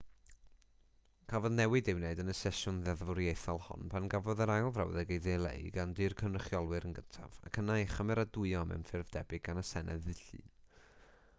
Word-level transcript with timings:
cafodd 1.31 1.55
newid 1.57 1.89
ei 1.91 1.95
wneud 1.97 2.21
yn 2.23 2.31
y 2.31 2.33
sesiwn 2.37 2.79
ddeddfwriaethol 2.87 3.59
hon 3.65 3.91
pan 3.91 4.07
gafodd 4.13 4.41
yr 4.45 4.51
ail 4.53 4.69
frawddeg 4.77 5.13
ei 5.17 5.21
dileu 5.25 5.67
gan 5.75 5.93
dŷ'r 5.99 6.15
cynrychiolwyr 6.23 6.89
yn 6.89 6.97
gyntaf 7.01 7.37
ac 7.51 7.61
yna 7.63 7.77
ei 7.83 7.87
chymeradwyo 7.93 8.63
mewn 8.71 8.87
ffurf 8.89 9.13
debyg 9.19 9.45
gan 9.49 9.63
y 9.63 9.65
senedd 9.73 10.09
ddydd 10.09 10.25
llun 10.31 10.51